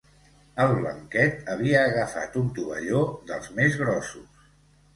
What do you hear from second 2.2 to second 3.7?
un tovalló dels